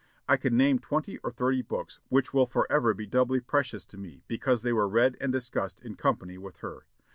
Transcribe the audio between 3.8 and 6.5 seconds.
to me because they were read and discussed in company